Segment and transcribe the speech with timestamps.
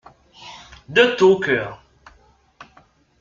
[0.89, 1.83] De tout cœur.